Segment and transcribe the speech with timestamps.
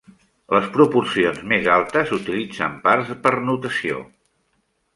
[0.53, 4.05] Les proporcions més altes utilitzen parts per notació.